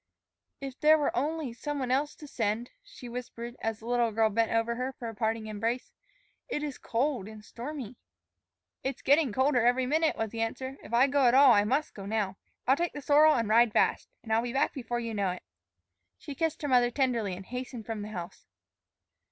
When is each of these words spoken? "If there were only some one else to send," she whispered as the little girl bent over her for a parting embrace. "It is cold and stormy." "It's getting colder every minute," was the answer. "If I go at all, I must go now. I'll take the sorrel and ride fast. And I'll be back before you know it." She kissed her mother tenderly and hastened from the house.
"If 0.59 0.79
there 0.79 0.97
were 0.97 1.15
only 1.15 1.53
some 1.53 1.77
one 1.77 1.91
else 1.91 2.15
to 2.15 2.27
send," 2.27 2.71
she 2.81 3.07
whispered 3.07 3.55
as 3.59 3.77
the 3.77 3.85
little 3.85 4.11
girl 4.11 4.31
bent 4.31 4.49
over 4.51 4.73
her 4.73 4.91
for 4.93 5.07
a 5.09 5.13
parting 5.13 5.45
embrace. 5.45 5.91
"It 6.49 6.63
is 6.63 6.79
cold 6.79 7.27
and 7.27 7.45
stormy." 7.45 7.97
"It's 8.83 9.03
getting 9.03 9.31
colder 9.31 9.63
every 9.63 9.85
minute," 9.85 10.15
was 10.17 10.31
the 10.31 10.41
answer. 10.41 10.75
"If 10.81 10.91
I 10.91 11.05
go 11.05 11.27
at 11.27 11.35
all, 11.35 11.51
I 11.51 11.65
must 11.65 11.93
go 11.93 12.07
now. 12.07 12.37
I'll 12.65 12.75
take 12.75 12.93
the 12.93 13.01
sorrel 13.03 13.35
and 13.35 13.47
ride 13.47 13.73
fast. 13.73 14.09
And 14.23 14.33
I'll 14.33 14.41
be 14.41 14.53
back 14.53 14.73
before 14.73 14.99
you 14.99 15.13
know 15.13 15.29
it." 15.29 15.43
She 16.17 16.33
kissed 16.33 16.63
her 16.63 16.67
mother 16.67 16.89
tenderly 16.89 17.35
and 17.35 17.45
hastened 17.45 17.85
from 17.85 18.01
the 18.01 18.07
house. 18.09 18.47